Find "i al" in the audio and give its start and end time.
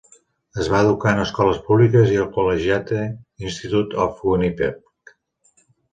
2.15-2.31